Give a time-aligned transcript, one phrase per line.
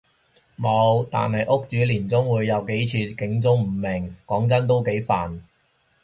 [0.57, 5.39] 無，但係屋主年中會有幾次警鐘誤鳴，講真都幾煩